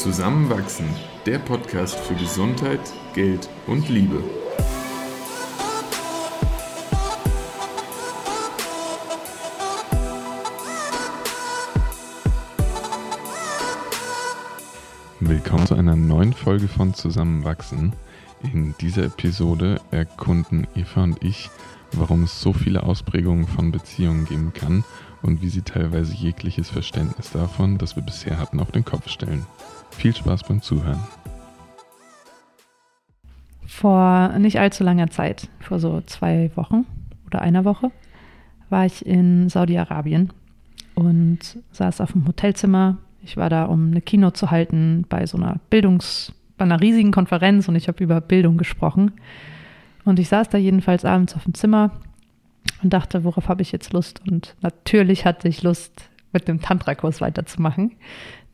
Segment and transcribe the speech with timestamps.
[0.00, 0.86] Zusammenwachsen,
[1.26, 2.80] der Podcast für Gesundheit,
[3.12, 4.24] Geld und Liebe.
[15.20, 17.92] Willkommen zu einer neuen Folge von Zusammenwachsen.
[18.54, 21.50] In dieser Episode erkunden Eva und ich,
[21.92, 24.82] warum es so viele Ausprägungen von Beziehungen geben kann
[25.20, 29.44] und wie sie teilweise jegliches Verständnis davon, das wir bisher hatten, auf den Kopf stellen.
[30.00, 30.98] Viel Spaß beim Zuhören.
[33.66, 36.86] Vor nicht allzu langer Zeit, vor so zwei Wochen
[37.26, 37.90] oder einer Woche,
[38.70, 40.32] war ich in Saudi-Arabien
[40.94, 42.96] und saß auf dem Hotelzimmer.
[43.22, 47.12] Ich war da, um eine Keynote zu halten bei so einer Bildungs-, bei einer riesigen
[47.12, 49.12] Konferenz und ich habe über Bildung gesprochen.
[50.06, 51.90] Und ich saß da jedenfalls abends auf dem Zimmer
[52.82, 54.22] und dachte, worauf habe ich jetzt Lust?
[54.26, 57.92] Und natürlich hatte ich Lust, mit dem Tantra-Kurs weiterzumachen,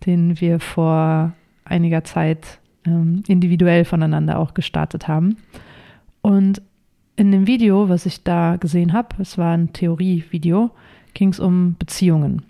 [0.04, 1.32] den wir vor
[1.64, 5.36] einiger Zeit ähm, individuell voneinander auch gestartet haben.
[6.22, 6.62] Und
[7.16, 10.70] in dem Video, was ich da gesehen habe, es war ein Theorievideo,
[11.14, 12.42] ging es um Beziehungen.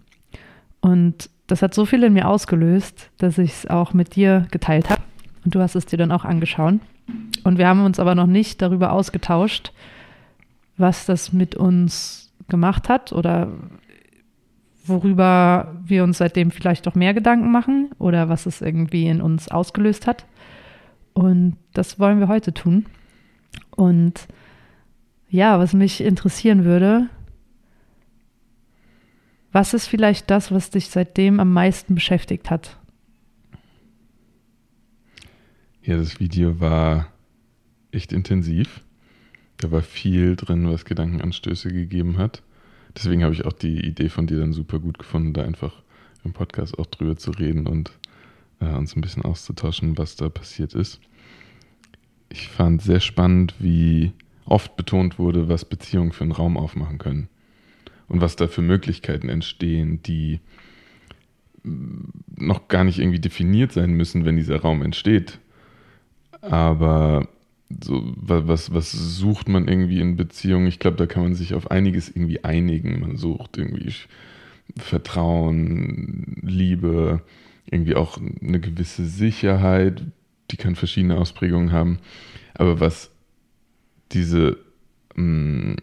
[0.81, 4.91] Und das hat so viel in mir ausgelöst, dass ich es auch mit dir geteilt
[4.91, 5.03] habe.
[5.45, 6.81] Und du hast es dir dann auch angeschaut.
[7.45, 9.73] Und wir haben uns aber noch nicht darüber ausgetauscht,
[10.77, 13.49] was das mit uns gemacht hat oder
[14.89, 19.49] worüber wir uns seitdem vielleicht doch mehr Gedanken machen oder was es irgendwie in uns
[19.49, 20.27] ausgelöst hat.
[21.13, 22.87] Und das wollen wir heute tun.
[23.71, 24.27] Und
[25.29, 27.09] ja, was mich interessieren würde,
[29.53, 32.79] was ist vielleicht das, was dich seitdem am meisten beschäftigt hat?
[35.83, 37.09] Ja, das Video war
[37.93, 38.83] echt intensiv.
[39.57, 42.43] Da war viel drin, was Gedankenanstöße gegeben hat.
[42.97, 45.83] Deswegen habe ich auch die Idee von dir dann super gut gefunden, da einfach
[46.25, 47.93] im Podcast auch drüber zu reden und
[48.61, 51.01] äh, uns ein bisschen auszutauschen, was da passiert ist.
[52.31, 54.13] Ich fand sehr spannend, wie
[54.47, 57.29] oft betont wurde, was Beziehungen für einen Raum aufmachen können
[58.09, 60.41] und was da für Möglichkeiten entstehen, die
[62.37, 65.41] noch gar nicht irgendwie definiert sein müssen, wenn dieser Raum entsteht.
[66.41, 67.29] Aber
[67.83, 70.67] so, was, was sucht man irgendwie in Beziehungen?
[70.67, 73.01] Ich glaube, da kann man sich auf einiges irgendwie einigen.
[73.01, 73.93] Man sucht irgendwie
[74.77, 77.23] Vertrauen, Liebe,
[77.71, 80.05] irgendwie auch eine gewisse Sicherheit,
[80.51, 81.99] die kann verschiedene Ausprägungen haben.
[82.55, 83.11] Aber was
[84.13, 84.59] diese,
[85.15, 85.77] mh, mm,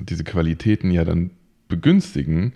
[0.00, 1.30] diese Qualitäten ja dann
[1.68, 2.52] begünstigen,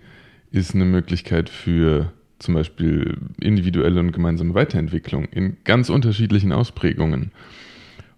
[0.51, 7.31] ist eine Möglichkeit für zum Beispiel individuelle und gemeinsame Weiterentwicklung in ganz unterschiedlichen Ausprägungen.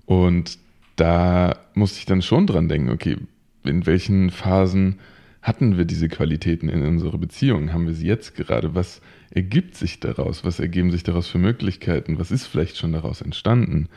[0.07, 0.57] Und
[0.95, 3.18] da musste ich dann schon dran denken, okay,
[3.63, 5.00] in welchen Phasen
[5.41, 7.73] hatten wir diese Qualitäten in unserer Beziehung?
[7.73, 8.73] Haben wir sie jetzt gerade?
[8.73, 10.46] Was ergibt sich daraus?
[10.46, 12.19] Was ergeben sich daraus für Möglichkeiten?
[12.19, 13.90] Was ist vielleicht schon daraus entstanden?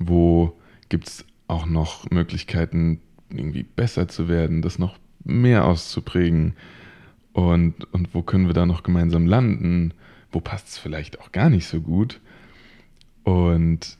[0.00, 3.00] Wo gibt es auch noch Möglichkeiten,
[3.30, 6.54] irgendwie besser zu werden, das noch mehr auszuprägen?
[7.32, 9.94] Und, und wo können wir da noch gemeinsam landen?
[10.32, 12.20] Wo passt es vielleicht auch gar nicht so gut?
[13.22, 13.98] Und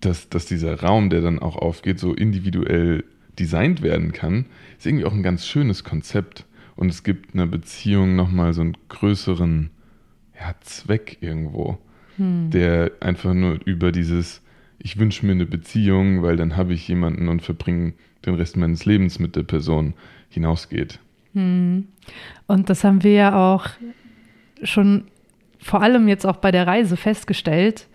[0.00, 3.04] dass, dass dieser Raum, der dann auch aufgeht, so individuell
[3.38, 4.46] designt werden kann,
[4.78, 6.44] ist irgendwie auch ein ganz schönes Konzept.
[6.76, 9.70] Und es gibt einer Beziehung nochmal so einen größeren
[10.38, 11.78] ja, Zweck irgendwo,
[12.16, 12.50] hm.
[12.50, 14.42] der einfach nur über dieses,
[14.78, 17.94] ich wünsche mir eine Beziehung, weil dann habe ich jemanden und verbringe
[18.24, 19.94] den Rest meines Lebens mit der Person
[20.28, 21.00] hinausgeht.
[21.34, 21.88] Hm.
[22.46, 23.68] Und das haben wir ja auch
[24.62, 25.04] schon
[25.60, 27.88] vor allem jetzt auch bei der Reise festgestellt,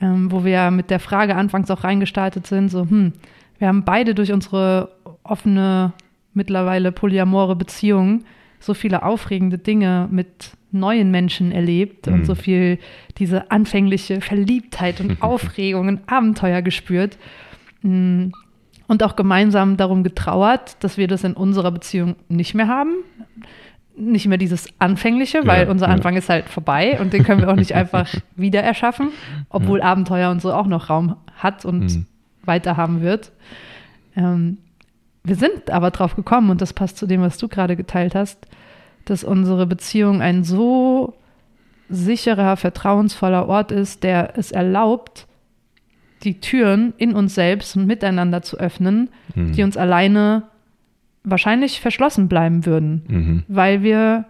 [0.00, 3.12] ähm, wo wir mit der Frage anfangs auch reingestartet sind, so, hm,
[3.58, 4.90] wir haben beide durch unsere
[5.22, 5.92] offene,
[6.34, 8.24] mittlerweile polyamore Beziehung
[8.60, 12.14] so viele aufregende Dinge mit neuen Menschen erlebt mhm.
[12.14, 12.78] und so viel
[13.18, 17.18] diese anfängliche Verliebtheit und Aufregung und Abenteuer gespürt.
[17.82, 18.28] Mm,
[18.86, 22.94] und auch gemeinsam darum getrauert, dass wir das in unserer Beziehung nicht mehr haben
[23.98, 26.18] nicht mehr dieses Anfängliche, weil ja, unser Anfang ja.
[26.18, 29.10] ist halt vorbei und den können wir auch nicht einfach wieder erschaffen,
[29.48, 29.84] obwohl ja.
[29.86, 32.06] Abenteuer und so auch noch Raum hat und mhm.
[32.44, 33.32] weiter haben wird.
[34.16, 34.58] Ähm,
[35.24, 38.46] wir sind aber drauf gekommen, und das passt zu dem, was du gerade geteilt hast,
[39.04, 41.14] dass unsere Beziehung ein so
[41.88, 45.26] sicherer, vertrauensvoller Ort ist, der es erlaubt,
[46.24, 49.52] die Türen in uns selbst und miteinander zu öffnen, mhm.
[49.52, 50.44] die uns alleine
[51.30, 53.44] wahrscheinlich verschlossen bleiben würden, mhm.
[53.48, 54.26] weil wir,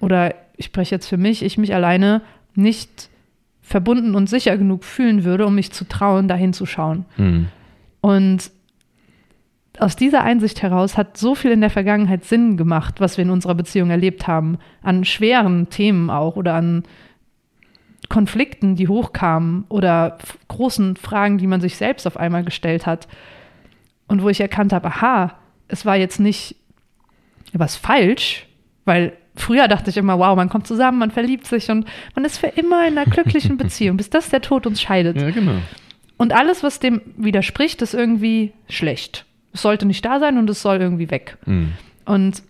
[0.00, 2.22] oder ich spreche jetzt für mich, ich mich alleine
[2.54, 3.08] nicht
[3.62, 7.04] verbunden und sicher genug fühlen würde, um mich zu trauen, dahin zu schauen.
[7.16, 7.46] Mhm.
[8.00, 8.50] Und
[9.78, 13.30] aus dieser Einsicht heraus hat so viel in der Vergangenheit Sinn gemacht, was wir in
[13.30, 16.82] unserer Beziehung erlebt haben, an schweren Themen auch oder an
[18.08, 23.06] Konflikten, die hochkamen oder großen Fragen, die man sich selbst auf einmal gestellt hat.
[24.08, 25.36] Und wo ich erkannt habe, aha,
[25.70, 26.56] es war jetzt nicht
[27.52, 28.46] was falsch,
[28.84, 32.38] weil früher dachte ich immer, wow, man kommt zusammen, man verliebt sich und man ist
[32.38, 35.20] für immer in einer glücklichen Beziehung, bis das der Tod uns scheidet.
[35.20, 35.56] Ja, genau.
[36.16, 39.24] Und alles, was dem widerspricht, ist irgendwie schlecht.
[39.52, 41.38] Es sollte nicht da sein und es soll irgendwie weg.
[41.46, 41.72] Mhm.
[42.04, 42.42] Und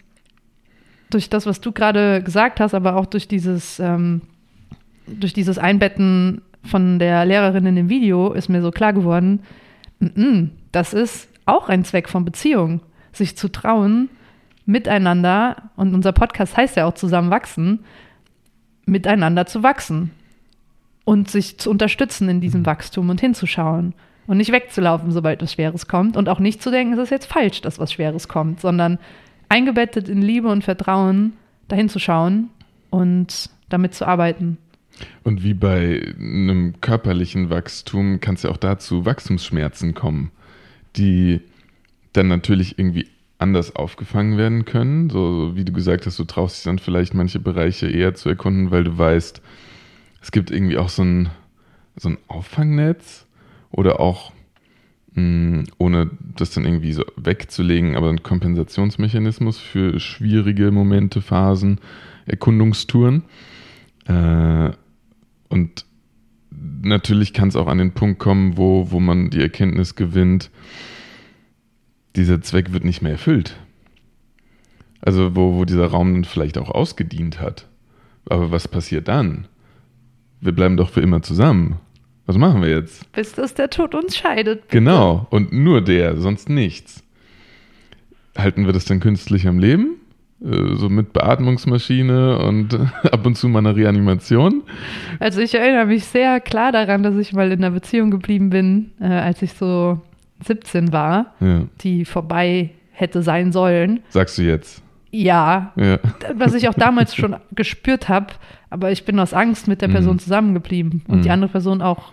[1.10, 4.22] durch das, was du gerade gesagt hast, aber auch durch dieses, ähm,
[5.06, 9.40] durch dieses Einbetten von der Lehrerin in dem Video ist mir so klar geworden,
[9.98, 12.80] mm -mm, das ist auch ein Zweck von Beziehung,
[13.12, 14.08] sich zu trauen,
[14.66, 17.80] miteinander, und unser Podcast heißt ja auch zusammen wachsen,
[18.86, 20.10] miteinander zu wachsen
[21.04, 23.94] und sich zu unterstützen in diesem Wachstum und hinzuschauen
[24.26, 27.26] und nicht wegzulaufen, sobald was Schweres kommt und auch nicht zu denken, es ist jetzt
[27.26, 28.98] falsch, dass was Schweres kommt, sondern
[29.48, 31.32] eingebettet in Liebe und Vertrauen
[31.68, 32.50] dahin zu schauen
[32.90, 34.58] und damit zu arbeiten.
[35.24, 40.30] Und wie bei einem körperlichen Wachstum kann es ja auch dazu Wachstumsschmerzen kommen,
[40.96, 41.40] die
[42.12, 43.06] dann natürlich irgendwie
[43.38, 45.10] anders aufgefangen werden können.
[45.10, 48.70] So wie du gesagt hast, du traust dich dann vielleicht manche Bereiche eher zu erkunden,
[48.70, 49.40] weil du weißt,
[50.20, 51.30] es gibt irgendwie auch so ein,
[51.96, 53.26] so ein Auffangnetz
[53.70, 54.32] oder auch,
[55.14, 61.80] mh, ohne das dann irgendwie so wegzulegen, aber ein Kompensationsmechanismus für schwierige Momente, Phasen,
[62.26, 63.22] Erkundungstouren.
[64.06, 64.70] Äh,
[65.48, 65.86] und
[66.82, 70.50] natürlich kann es auch an den Punkt kommen, wo, wo man die Erkenntnis gewinnt,
[72.16, 73.56] dieser Zweck wird nicht mehr erfüllt.
[75.00, 77.66] Also wo, wo dieser Raum dann vielleicht auch ausgedient hat.
[78.28, 79.46] Aber was passiert dann?
[80.40, 81.76] Wir bleiben doch für immer zusammen.
[82.26, 83.10] Was machen wir jetzt?
[83.12, 84.62] Bis das der Tod uns scheidet.
[84.62, 84.76] bitte.
[84.78, 87.02] Genau, und nur der, sonst nichts.
[88.36, 89.96] Halten wir das dann künstlich am Leben?
[90.44, 92.74] Äh, So mit Beatmungsmaschine und
[93.10, 94.62] ab und zu mal eine Reanimation?
[95.18, 98.92] Also ich erinnere mich sehr klar daran, dass ich mal in einer Beziehung geblieben bin,
[99.00, 100.00] äh, als ich so
[100.44, 101.62] 17 war, Ja.
[101.82, 104.00] die vorbei hätte sein sollen.
[104.10, 104.82] Sagst du jetzt?
[105.10, 105.98] Ja, Ja.
[106.34, 108.28] was ich auch damals schon gespürt habe,
[108.70, 109.92] aber ich bin aus Angst mit der Mhm.
[109.92, 111.32] Person zusammengeblieben und die Mhm.
[111.34, 112.12] andere Person auch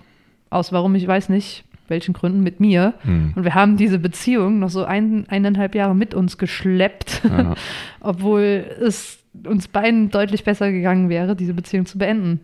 [0.50, 2.96] aus, warum ich weiß nicht, welchen Gründen mit mir.
[3.04, 3.32] Hm.
[3.36, 7.22] Und wir haben diese Beziehung noch so ein, eineinhalb Jahre mit uns geschleppt,
[8.02, 12.40] obwohl es uns beiden deutlich besser gegangen wäre, diese Beziehung zu beenden.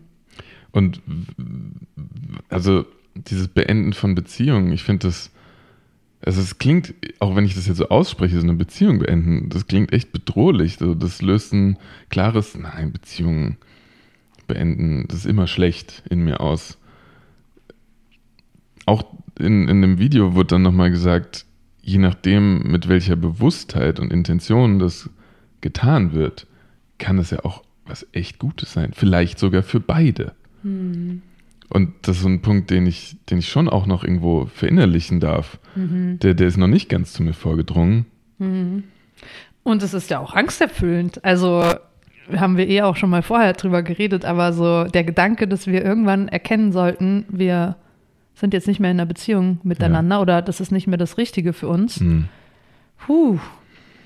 [0.70, 1.00] Und
[2.48, 2.84] also
[3.14, 5.30] dieses Beenden von Beziehungen, ich finde das,
[6.24, 9.66] also es klingt, auch wenn ich das jetzt so ausspreche, so eine Beziehung beenden, das
[9.66, 10.78] klingt echt bedrohlich.
[10.78, 11.78] Das löst ein
[12.08, 13.58] klares, nein, Beziehungen
[14.46, 16.78] beenden, das ist immer schlecht in mir aus.
[18.86, 19.04] Auch
[19.38, 21.44] in, in dem Video wird dann nochmal gesagt,
[21.82, 25.10] je nachdem, mit welcher Bewusstheit und Intention das
[25.60, 26.46] getan wird,
[26.98, 28.92] kann es ja auch was echt Gutes sein.
[28.94, 30.32] Vielleicht sogar für beide.
[31.70, 35.18] Und das ist so ein Punkt, den ich, den ich schon auch noch irgendwo verinnerlichen
[35.20, 35.58] darf.
[35.76, 38.06] Der, der ist noch nicht ganz zu mir vorgedrungen.
[39.62, 41.24] Und es ist ja auch angsterfüllend.
[41.24, 41.64] Also
[42.36, 45.84] haben wir eh auch schon mal vorher drüber geredet, aber so der Gedanke, dass wir
[45.84, 47.76] irgendwann erkennen sollten, wir
[48.34, 51.52] sind jetzt nicht mehr in einer Beziehung miteinander oder das ist nicht mehr das Richtige
[51.52, 52.00] für uns.
[52.00, 52.24] Hm.
[52.98, 53.38] Puh,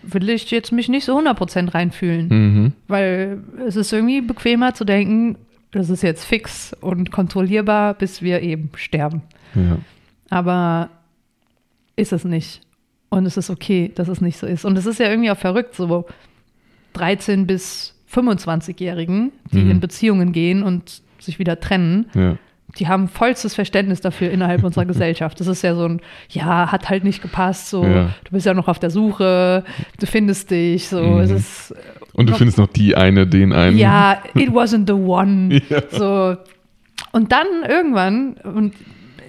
[0.03, 2.73] will ich jetzt mich nicht so 100% reinfühlen, Mhm.
[2.89, 5.37] weil es ist irgendwie bequemer zu denken,
[5.73, 9.23] das ist jetzt fix und kontrollierbar, bis wir eben sterben.
[9.55, 9.79] Ja.
[10.31, 10.91] Aber
[11.97, 12.61] ist es nicht.
[13.11, 14.65] Und es ist okay, dass es nicht so ist.
[14.65, 16.07] Und es ist ja irgendwie auch verrückt, so
[16.95, 19.71] 13- bis 25-Jährigen, die Mhm.
[19.73, 22.37] in Beziehungen gehen und sich wieder trennen, ja.
[22.79, 25.41] die haben vollstes Verständnis dafür innerhalb unserer Gesellschaft.
[25.41, 28.15] Das ist ja so ein, ja, hat halt nicht gepasst, so, Ja.
[28.25, 29.65] du bist ja noch auf der Suche,
[29.99, 31.21] du findest dich, so, Mhm.
[31.21, 31.75] es ist,
[32.19, 33.79] Und du Noch- findest noch die eine, den einen.
[33.79, 35.61] ja, it wasn't the one.
[35.69, 35.83] Ja.
[35.91, 36.37] So.
[37.13, 38.75] Und dann irgendwann, und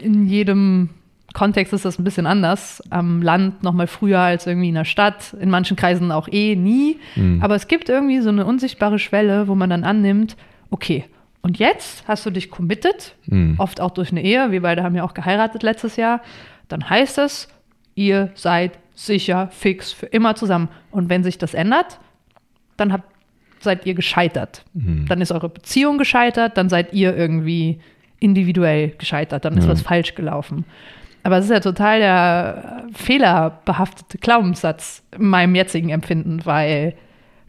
[0.02, 0.90] in jedem
[1.34, 4.86] Kontext ist das ein bisschen anders, am Land noch mal früher als irgendwie in der
[4.86, 6.98] Stadt, in manchen Kreisen auch eh nie.
[7.16, 7.40] Mhm.
[7.44, 10.36] Aber es gibt irgendwie so eine unsichtbare Schwelle, wo man dann annimmt,
[10.72, 11.06] okay,
[11.42, 13.56] und jetzt hast du dich committed, Mhm.
[13.60, 16.22] oft auch durch eine Ehe, wir beide haben ja auch geheiratet letztes Jahr,
[16.68, 17.48] dann heißt es,
[17.96, 20.68] ihr seid sicher, fix, für immer zusammen.
[20.92, 22.00] Und wenn sich das ändert,
[22.80, 23.04] dann habt,
[23.60, 24.64] seid ihr gescheitert.
[24.74, 25.06] Mhm.
[25.08, 27.80] Dann ist eure Beziehung gescheitert, dann seid ihr irgendwie
[28.20, 29.72] individuell gescheitert, dann ist Ja.
[29.72, 30.66] was falsch gelaufen.
[31.24, 36.94] Aber es ist ja total der fehlerbehaftete Glaubenssatz in meinem jetzigen Empfinden, weil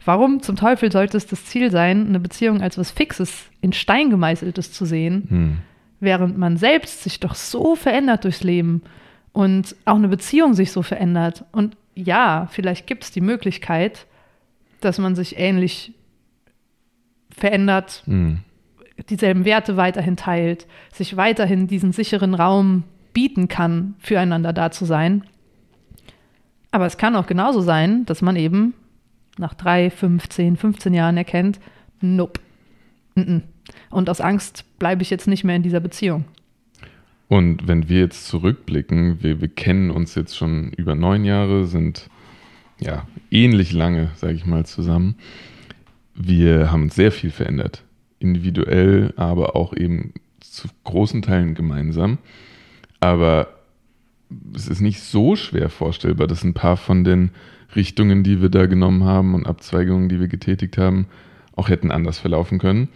[0.05, 4.09] warum zum Teufel sollte es das Ziel sein, eine Beziehung als was Fixes, in Stein
[4.09, 5.57] gemeißeltes zu sehen, Hm.
[5.99, 8.81] während man selbst sich doch so verändert durchs Leben
[9.33, 11.45] und auch eine Beziehung sich so verändert.
[11.51, 14.05] Und ja, vielleicht gibt es die Möglichkeit,
[14.81, 15.93] dass man sich ähnlich
[17.29, 18.39] verändert Hm.
[19.09, 22.83] dieselben Werte weiterhin teilt, sich weiterhin diesen sicheren Raum
[23.13, 25.23] bieten kann, füreinander da zu sein.
[26.71, 28.73] Aber es kann auch genauso sein, dass man eben
[29.37, 31.59] nach drei, fünf, zehn, 15 Jahren erkennt,
[31.99, 32.39] nope.
[33.89, 36.25] Und aus Angst bleibe ich jetzt nicht mehr in dieser Beziehung.
[37.27, 42.09] Und wenn wir jetzt zurückblicken, wir, wir kennen uns jetzt schon über neun Jahre, sind
[42.81, 45.15] ja ähnlich lange, sage ich mal, zusammen.
[46.15, 47.83] Wir haben uns sehr viel verändert.
[48.19, 52.17] Individuell, aber auch eben zu großen Teilen gemeinsam.
[52.99, 53.47] Aber
[54.55, 57.31] es ist nicht so schwer vorstellbar, dass ein paar von den
[57.75, 61.07] Richtungen, die wir da genommen haben und Abzweigungen, die wir getätigt haben,
[61.55, 62.89] auch hätten anders verlaufen können.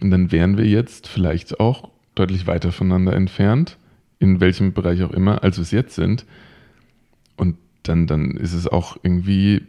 [0.00, 3.78] Und dann wären wir jetzt vielleicht auch deutlich weiter voneinander entfernt,
[4.18, 6.26] in welchem Bereich auch immer, als wir es jetzt sind.
[7.82, 9.62] Dann, dann ist es auch irgendwie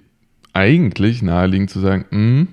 [0.53, 2.48] eigentlich naheliegend zu sagen, mh, hm,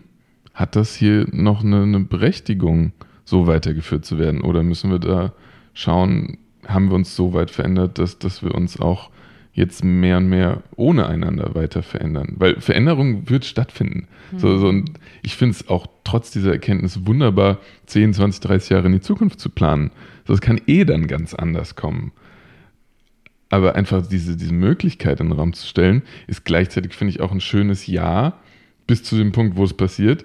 [0.54, 2.92] hat das hier noch eine, eine Berechtigung,
[3.24, 4.40] so weitergeführt zu werden?
[4.40, 5.32] Oder müssen wir da
[5.74, 9.10] schauen, haben wir uns so weit verändert, dass, dass wir uns auch
[9.52, 12.34] jetzt mehr und mehr ohne einander weiter verändern.
[12.36, 14.08] Weil Veränderung wird stattfinden.
[14.32, 14.38] Mhm.
[14.38, 18.86] So, so, und ich finde es auch trotz dieser Erkenntnis wunderbar, 10, 20, 30 Jahre
[18.86, 19.90] in die Zukunft zu planen.
[20.26, 22.12] Das kann eh dann ganz anders kommen.
[23.50, 27.32] Aber einfach diese, diese Möglichkeit in den Raum zu stellen, ist gleichzeitig, finde ich, auch
[27.32, 28.34] ein schönes Ja
[28.86, 30.24] bis zu dem Punkt, wo es passiert.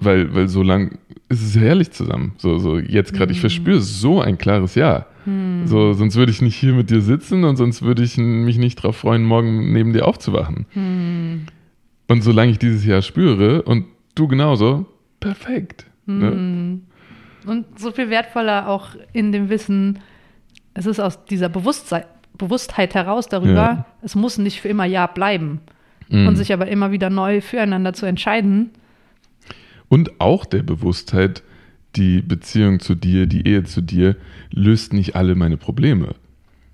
[0.00, 2.34] Weil, weil so lang ist es herrlich zusammen.
[2.38, 3.32] So, so jetzt gerade, mhm.
[3.32, 5.06] ich verspüre so ein klares Ja.
[5.26, 5.66] Mhm.
[5.66, 8.78] So, sonst würde ich nicht hier mit dir sitzen und sonst würde ich mich nicht
[8.78, 10.66] darauf freuen, morgen neben dir aufzuwachen.
[10.74, 11.46] Mhm.
[12.06, 14.86] Und solange ich dieses Ja spüre und du genauso,
[15.18, 15.84] perfekt.
[16.06, 16.30] Ne?
[16.30, 16.82] Mhm.
[17.44, 19.98] Und so viel wertvoller auch in dem Wissen,
[20.78, 22.04] es ist aus dieser Bewusstsein,
[22.36, 23.86] Bewusstheit heraus darüber, ja.
[24.02, 25.60] es muss nicht für immer Ja bleiben.
[26.08, 26.28] Mhm.
[26.28, 28.70] Und sich aber immer wieder neu füreinander zu entscheiden
[29.88, 31.42] und auch der Bewusstheit,
[31.96, 34.16] die Beziehung zu dir, die Ehe zu dir,
[34.50, 36.14] löst nicht alle meine Probleme.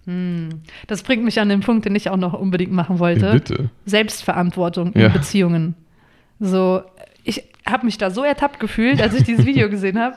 [0.06, 0.49] Hm.
[0.87, 3.32] Das bringt mich an den Punkt, den ich auch noch unbedingt machen wollte.
[3.32, 3.70] Bitte.
[3.87, 5.08] Selbstverantwortung in ja.
[5.08, 5.75] Beziehungen.
[6.40, 6.82] So,
[7.23, 10.16] ich habe mich da so ertappt gefühlt, als ich dieses Video gesehen habe,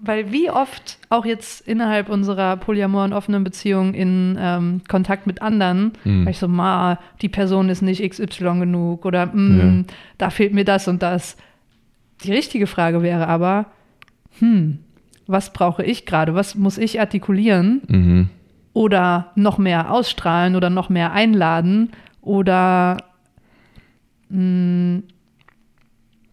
[0.00, 5.92] weil wie oft auch jetzt innerhalb unserer polyamoren offenen Beziehung in ähm, Kontakt mit anderen,
[6.02, 6.24] hm.
[6.24, 9.94] weil ich so, ma, die Person ist nicht XY genug oder mm, ja.
[10.18, 11.36] da fehlt mir das und das.
[12.24, 13.66] Die richtige Frage wäre aber,
[14.38, 14.78] hm,
[15.26, 16.34] was brauche ich gerade?
[16.34, 17.82] Was muss ich artikulieren?
[17.88, 18.28] Mhm.
[18.72, 22.98] Oder noch mehr ausstrahlen oder noch mehr einladen oder
[24.28, 25.02] mh, hm,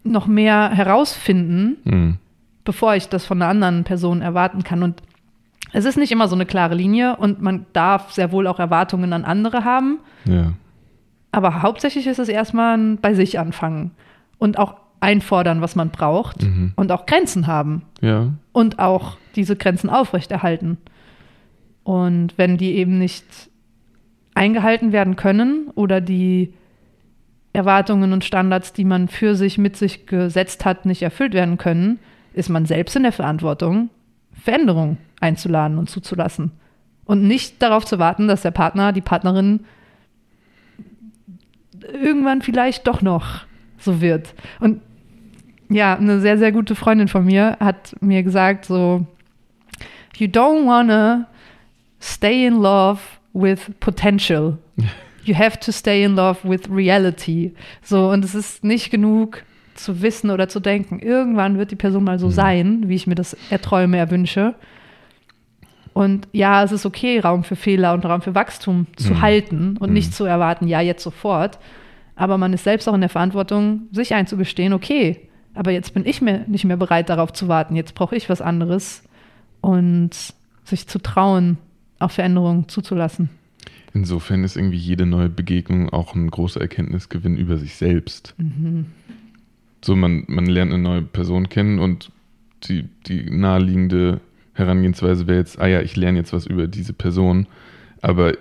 [0.04, 2.18] noch mehr herausfinden, mhm.
[2.64, 4.84] Bevor ich das von einer anderen Person erwarten kann.
[4.84, 5.02] Und
[5.72, 9.14] es ist nicht immer so eine klare Linie und man darf sehr wohl auch Erwartungen
[9.14, 10.00] an andere haben.
[10.26, 10.54] Ja.
[11.32, 13.92] Aber hauptsächlich ist es erstmal bei sich anfangen
[14.38, 16.74] und auch einfordern, was man braucht mhm.
[16.76, 17.82] und auch Grenzen haben.
[18.02, 18.30] Ja.
[18.52, 20.78] Und auch diese Grenzen aufrechterhalten.
[21.84, 23.26] Und wenn die eben nicht
[24.36, 26.54] eingehalten werden können oder die
[27.52, 32.00] Erwartungen und Standards, die man für sich mit sich gesetzt hat, nicht erfüllt werden können,
[32.34, 33.90] ist man selbst in der Verantwortung,
[34.34, 36.52] Veränderungen einzuladen und zuzulassen.
[37.06, 39.62] Und nicht darauf zu warten, dass der Partner, die Partnerin
[41.92, 43.42] irgendwann vielleicht doch noch
[43.78, 44.34] so wird.
[44.60, 44.82] Und
[45.70, 49.06] ja, eine sehr, sehr gute Freundin von mir hat mir gesagt, so,
[50.16, 51.28] you don't wanna
[52.00, 53.00] stay in love
[53.34, 54.58] with potential.
[55.26, 57.54] You have to stay in love with reality.
[57.82, 59.44] So, und es ist nicht genug
[59.76, 62.32] zu wissen oder zu denken, irgendwann wird die Person mal so mhm.
[62.32, 64.56] sein, wie ich mir das erträume, erwünsche.
[65.94, 69.22] Und ja, es ist okay, Raum für Fehler und Raum für Wachstum zu mhm.
[69.22, 69.94] halten und mhm.
[69.94, 71.60] nicht zu erwarten, ja, jetzt sofort.
[72.16, 76.22] Aber man ist selbst auch in der Verantwortung, sich einzugestehen, okay, aber jetzt bin ich
[76.22, 77.76] mir nicht mehr bereit, darauf zu warten.
[77.76, 79.04] Jetzt brauche ich was anderes
[79.62, 80.12] und
[80.64, 81.58] sich zu trauen,
[82.00, 83.30] auch Veränderungen zuzulassen.
[83.94, 88.34] Insofern ist irgendwie jede neue Begegnung auch ein großer Erkenntnisgewinn über sich selbst.
[88.38, 88.88] Mhm.
[89.84, 92.12] So, man, man lernt eine neue Person kennen und
[92.64, 94.22] die, die naheliegende
[94.54, 97.48] Herangehensweise wäre jetzt, ah ja, ich lerne jetzt was über diese Person.
[98.02, 98.34] Aber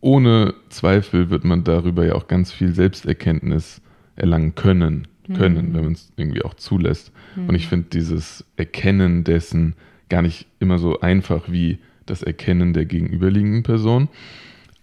[0.00, 3.80] ohne Zweifel wird man darüber ja auch ganz viel Selbsterkenntnis
[4.14, 5.74] erlangen können können, mhm.
[5.74, 7.12] wenn man es irgendwie auch zulässt.
[7.36, 7.48] Mhm.
[7.48, 9.74] Und ich finde dieses Erkennen dessen
[10.08, 14.08] gar nicht immer so einfach wie das Erkennen der gegenüberliegenden Person.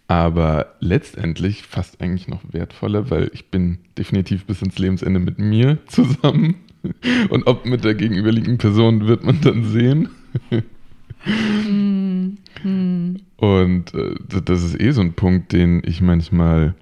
[0.07, 5.79] Aber letztendlich fast eigentlich noch wertvoller, weil ich bin definitiv bis ins Lebensende mit mir
[5.87, 6.55] zusammen.
[7.29, 10.09] Und ob mit der gegenüberliegenden Person wird man dann sehen.
[11.25, 12.37] Mhm.
[13.37, 16.75] Und äh, das ist eh so ein Punkt, den ich manchmal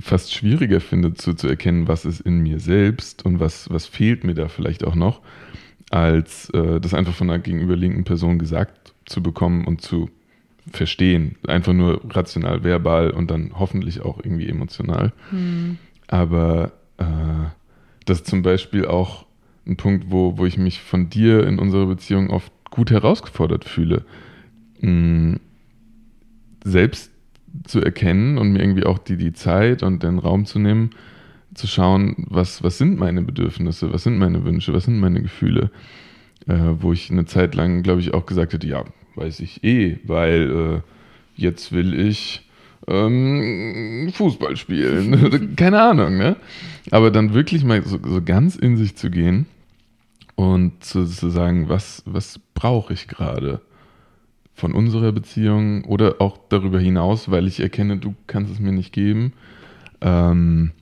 [0.00, 4.24] fast schwieriger finde zu, zu erkennen, was ist in mir selbst und was, was fehlt
[4.24, 5.20] mir da vielleicht auch noch.
[5.90, 10.08] als äh, das einfach von einer gegenüberliegenden Person gesagt zu bekommen und zu
[10.70, 11.36] verstehen.
[11.46, 15.12] Einfach nur rational, verbal und dann hoffentlich auch irgendwie emotional.
[15.30, 15.78] Hm.
[16.08, 17.04] Aber äh,
[18.04, 19.26] das ist zum Beispiel auch
[19.66, 24.04] ein Punkt, wo, wo ich mich von dir in unserer Beziehung oft gut herausgefordert fühle.
[24.80, 25.38] Mh,
[26.64, 27.10] selbst
[27.64, 30.90] zu erkennen und mir irgendwie auch die, die Zeit und den Raum zu nehmen,
[31.54, 35.70] zu schauen, was, was sind meine Bedürfnisse, was sind meine Wünsche, was sind meine Gefühle.
[36.46, 38.84] Äh, wo ich eine Zeit lang, glaube ich, auch gesagt hätte, ja,
[39.14, 42.48] weiß ich eh, weil äh, jetzt will ich
[42.88, 45.54] ähm, Fußball spielen.
[45.56, 46.36] Keine Ahnung, ne?
[46.90, 49.46] Aber dann wirklich mal so, so ganz in sich zu gehen
[50.34, 53.60] und zu, zu sagen, was, was brauche ich gerade
[54.54, 58.92] von unserer Beziehung oder auch darüber hinaus, weil ich erkenne, du kannst es mir nicht
[58.92, 59.32] geben,
[60.00, 60.72] ähm,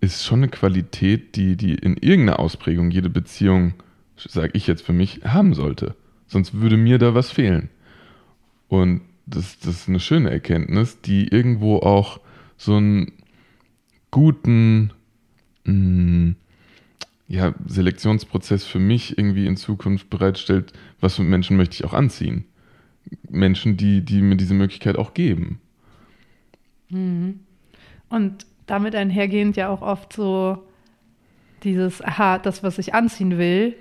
[0.00, 3.74] ist schon eine Qualität, die, die in irgendeiner Ausprägung jede Beziehung,
[4.16, 5.94] sage ich jetzt für mich, haben sollte.
[6.26, 7.70] Sonst würde mir da was fehlen.
[8.68, 12.20] Und das, das ist eine schöne Erkenntnis, die irgendwo auch
[12.56, 13.12] so einen
[14.10, 14.92] guten
[15.64, 16.36] mh, mm,
[17.28, 22.44] ja, Selektionsprozess für mich irgendwie in Zukunft bereitstellt, was für Menschen möchte ich auch anziehen.
[23.28, 25.60] Menschen, die, die mir diese Möglichkeit auch geben.
[26.88, 27.40] Mhm.
[28.08, 30.62] Und damit einhergehend ja auch oft so
[31.64, 33.74] dieses, aha, das, was ich anziehen will,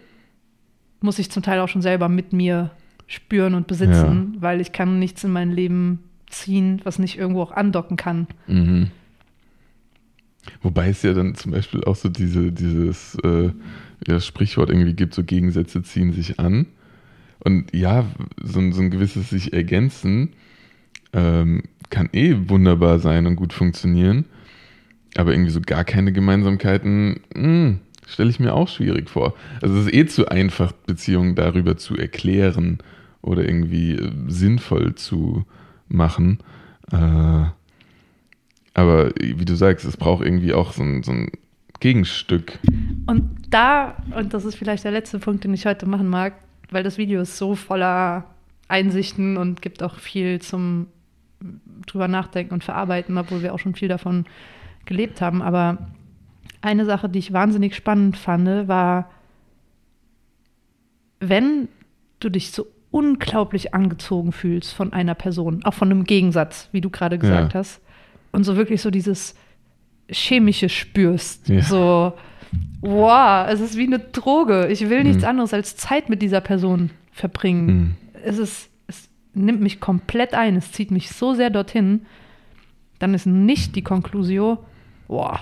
[1.05, 2.71] muss ich zum Teil auch schon selber mit mir
[3.07, 4.41] spüren und besitzen, ja.
[4.41, 8.27] weil ich kann nichts in mein Leben ziehen, was nicht irgendwo auch andocken kann.
[8.47, 8.91] Mhm.
[10.61, 13.51] Wobei es ja dann zum Beispiel auch so diese, dieses äh,
[14.07, 16.67] ja, Sprichwort irgendwie gibt, so Gegensätze ziehen sich an.
[17.39, 18.05] Und ja,
[18.43, 20.33] so, so ein gewisses sich ergänzen
[21.13, 24.25] ähm, kann eh wunderbar sein und gut funktionieren.
[25.15, 29.33] Aber irgendwie so gar keine Gemeinsamkeiten, hm, stelle ich mir auch schwierig vor.
[29.61, 32.79] Also es ist eh zu einfach, Beziehungen darüber zu erklären
[33.21, 35.45] oder irgendwie äh, sinnvoll zu
[35.87, 36.39] machen.
[36.91, 37.45] Äh,
[38.73, 41.31] aber wie du sagst, es braucht irgendwie auch so ein, so ein
[41.79, 42.59] Gegenstück.
[43.05, 46.33] Und da, und das ist vielleicht der letzte Punkt, den ich heute machen mag,
[46.71, 48.25] weil das Video ist so voller
[48.67, 50.87] Einsichten und gibt auch viel zum
[51.85, 54.25] drüber nachdenken und verarbeiten, obwohl wir auch schon viel davon
[54.85, 55.41] gelebt haben.
[55.41, 55.87] Aber
[56.65, 59.09] eine Sache, die ich wahnsinnig spannend fand, war,
[61.19, 61.67] wenn
[62.19, 66.89] du dich so unglaublich angezogen fühlst von einer Person, auch von einem Gegensatz, wie du
[66.89, 67.59] gerade gesagt ja.
[67.59, 67.81] hast,
[68.31, 69.35] und so wirklich so dieses
[70.09, 71.61] chemische spürst, ja.
[71.61, 72.13] so
[72.81, 74.67] wow, es ist wie eine Droge.
[74.67, 75.29] Ich will nichts mhm.
[75.29, 77.65] anderes als Zeit mit dieser Person verbringen.
[77.65, 77.95] Mhm.
[78.23, 82.05] Es ist, es nimmt mich komplett ein, es zieht mich so sehr dorthin.
[82.99, 84.59] Dann ist nicht die Konklusio,
[85.07, 85.39] wow,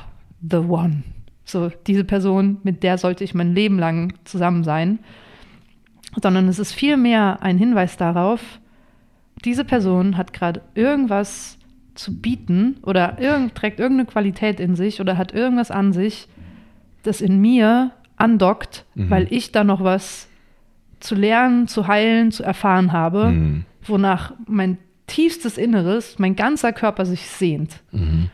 [0.48, 1.04] the one.
[1.46, 5.00] So, diese Person, mit der sollte ich mein Leben lang zusammen sein.
[6.22, 8.60] Sondern es ist vielmehr ein Hinweis darauf,
[9.44, 11.58] diese Person hat gerade irgendwas
[11.96, 16.28] zu bieten oder irgend, trägt irgendeine Qualität in sich oder hat irgendwas an sich,
[17.04, 19.10] das in mir andockt, mhm.
[19.10, 20.30] weil ich da noch was
[21.00, 23.66] zu lernen, zu heilen, zu erfahren habe, mhm.
[23.86, 24.78] wonach mein
[25.08, 27.82] tiefstes Inneres, mein ganzer Körper sich sehnt.
[27.92, 28.30] Mhm.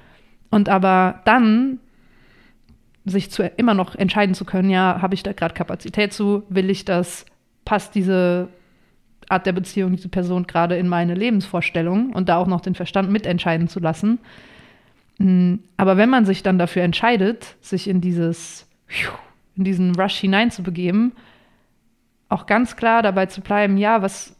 [0.51, 1.79] Und aber dann
[3.09, 6.69] sich zu, immer noch entscheiden zu können, ja, habe ich da gerade Kapazität zu, will
[6.69, 7.25] ich das,
[7.65, 8.49] passt diese
[9.27, 13.11] Art der Beziehung, diese Person gerade in meine Lebensvorstellung und da auch noch den Verstand
[13.11, 14.19] mitentscheiden zu lassen.
[15.19, 18.67] Mm, aber wenn man sich dann dafür entscheidet, sich in dieses,
[19.55, 21.11] in diesen Rush hineinzubegeben,
[22.27, 24.35] auch ganz klar dabei zu bleiben, ja, was,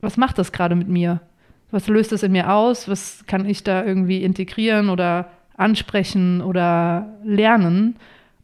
[0.00, 1.20] was macht das gerade mit mir?
[1.70, 2.88] Was löst es in mir aus?
[2.88, 5.30] Was kann ich da irgendwie integrieren oder
[5.62, 7.96] ansprechen oder lernen?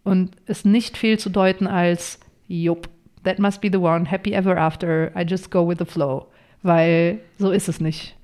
[0.05, 2.89] Und es nicht viel zu deuten als, jupp,
[3.25, 6.27] that must be the one, happy ever after, I just go with the flow.
[6.63, 8.17] Weil so ist es nicht.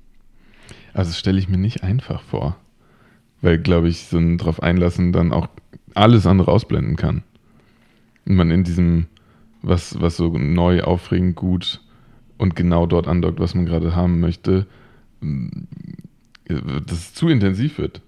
[0.93, 2.57] Also stelle ich mir nicht einfach vor
[3.45, 5.47] weil, glaube ich, so ein drauf einlassen dann auch
[5.93, 7.23] alles andere ausblenden kann.
[8.25, 9.05] Und man in diesem,
[9.61, 11.81] was, was so neu, aufregend, gut
[12.37, 14.65] und genau dort andockt, was man gerade haben möchte,
[16.47, 18.01] dass es zu intensiv wird.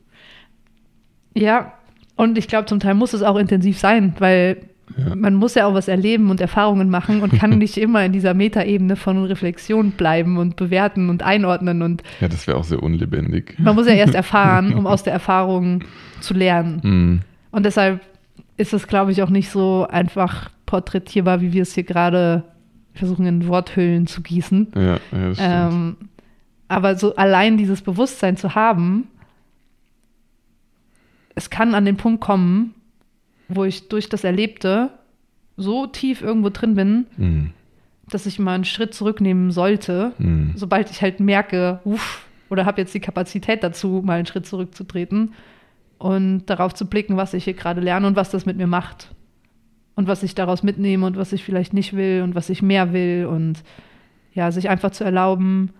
[1.38, 1.73] Ja,
[2.15, 4.58] und ich glaube, zum Teil muss es auch intensiv sein, weil
[4.95, 5.15] ja.
[5.15, 8.34] Man muss ja auch was erleben und Erfahrungen machen und kann nicht immer in dieser
[8.34, 11.82] Metaebene von Reflexion bleiben und bewerten und einordnen.
[11.82, 13.56] Und ja, das wäre auch sehr unlebendig.
[13.58, 15.84] Man muss ja erst erfahren, um aus der Erfahrung
[16.21, 16.82] zu lernen.
[16.84, 17.19] Mhm.
[17.52, 18.02] Und deshalb
[18.56, 22.43] ist es, glaube ich, auch nicht so einfach porträtierbar, wie wir es hier gerade
[22.93, 24.71] versuchen, in Worthüllen zu gießen.
[24.76, 25.39] Ja, ja das stimmt.
[25.39, 25.95] Ähm,
[26.69, 29.08] aber so allein dieses Bewusstsein zu haben,
[31.58, 32.76] kann an den Punkt kommen,
[33.48, 34.91] wo ich durch das Erlebte
[35.56, 37.50] so tief irgendwo drin bin, Mhm.
[38.12, 40.52] dass ich mal einen Schritt zurücknehmen sollte, Mhm.
[40.56, 45.34] sobald ich halt merke, uff, oder habe jetzt die Kapazität dazu, mal einen Schritt zurückzutreten
[45.98, 49.10] und darauf zu blicken, was ich hier gerade lerne und was das mit mir macht.
[49.96, 52.93] Und was ich daraus mitnehme und was ich vielleicht nicht will und was ich mehr
[52.93, 53.63] will und
[54.32, 55.72] ja, sich einfach zu erlauben,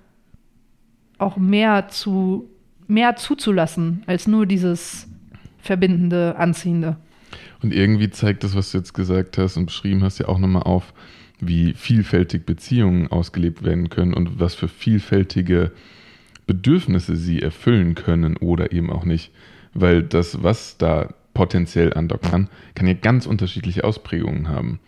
[1.20, 2.50] auch mehr zu,
[2.88, 5.08] mehr zuzulassen, als nur dieses
[5.60, 6.98] verbindende, anziehende.
[7.62, 10.63] Und irgendwie zeigt das, was du jetzt gesagt hast und beschrieben hast, ja auch nochmal
[10.63, 10.93] auf,
[11.39, 15.72] wie vielfältig Beziehungen ausgelebt werden können und was für vielfältige
[16.48, 19.32] Bedürfnisse sie erfüllen können oder eben auch nicht.
[19.74, 24.80] Weil das, was da potenziell andocken kann, kann ja ganz unterschiedliche Ausprägungen haben.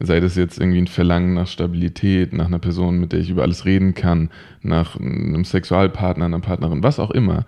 [0.00, 3.42] Sei das jetzt irgendwie ein Verlangen nach Stabilität, nach einer Person, mit der ich über
[3.42, 4.30] alles reden kann,
[4.62, 7.46] nach einem Sexualpartner, einer Partnerin, was auch immer.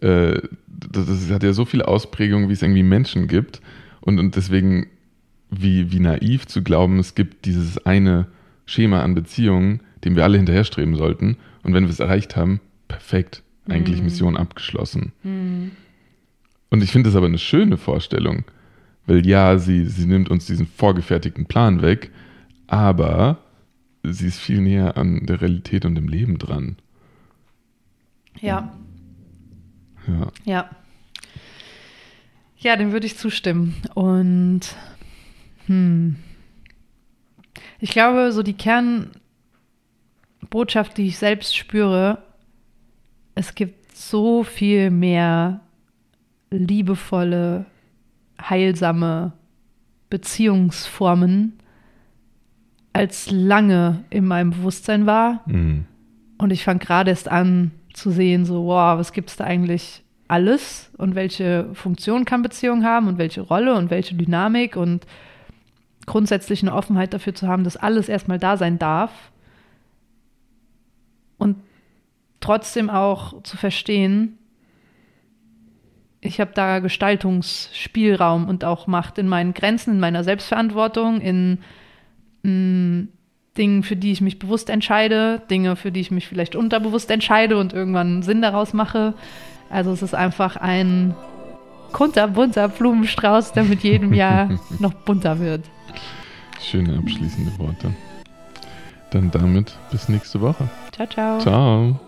[0.00, 3.60] Äh, das, das hat ja so viele Ausprägungen, wie es irgendwie Menschen gibt.
[4.00, 4.86] Und, und deswegen,
[5.50, 8.26] wie, wie naiv zu glauben, es gibt dieses eine
[8.66, 11.36] Schema an Beziehungen, dem wir alle hinterherstreben sollten.
[11.62, 13.42] Und wenn wir es erreicht haben, perfekt.
[13.68, 14.04] Eigentlich Mhm.
[14.04, 15.12] Mission abgeschlossen.
[16.70, 18.44] Und ich finde das aber eine schöne Vorstellung,
[19.06, 22.10] weil ja, sie, sie nimmt uns diesen vorgefertigten Plan weg,
[22.66, 23.38] aber
[24.02, 26.76] sie ist viel näher an der Realität und dem Leben dran.
[28.40, 28.74] Ja,
[30.06, 30.30] Ja.
[30.44, 30.70] ja.
[32.58, 33.74] Ja, dem würde ich zustimmen.
[33.94, 34.60] Und
[35.66, 36.16] hm,
[37.78, 42.22] ich glaube, so die Kernbotschaft, die ich selbst spüre,
[43.34, 45.60] es gibt so viel mehr
[46.50, 47.66] liebevolle,
[48.40, 49.32] heilsame
[50.08, 51.58] Beziehungsformen,
[52.92, 55.42] als lange in meinem Bewusstsein war.
[55.46, 55.86] Mhm.
[56.38, 60.02] Und ich fange gerade erst an zu sehen, so, wow, was gibt es da eigentlich
[60.28, 65.06] alles und welche Funktion kann Beziehung haben und welche Rolle und welche Dynamik und
[66.06, 69.32] grundsätzlich eine Offenheit dafür zu haben, dass alles erstmal da sein darf
[71.38, 71.56] und
[72.40, 74.38] trotzdem auch zu verstehen,
[76.20, 81.58] ich habe da Gestaltungsspielraum und auch Macht in meinen Grenzen, in meiner Selbstverantwortung, in
[82.42, 83.08] mh,
[83.56, 87.56] Dingen, für die ich mich bewusst entscheide, Dinge, für die ich mich vielleicht unterbewusst entscheide
[87.56, 89.14] und irgendwann Sinn daraus mache.
[89.70, 91.14] Also es ist einfach ein
[91.92, 95.64] kunterbunter Blumenstrauß, der mit jedem Jahr noch bunter wird.
[96.60, 97.94] Schöne abschließende Worte.
[99.10, 100.68] Dann damit bis nächste Woche.
[100.92, 101.38] Ciao, ciao.
[101.38, 102.00] Ciao.